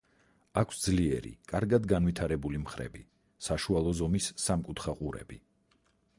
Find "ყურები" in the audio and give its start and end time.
5.05-5.41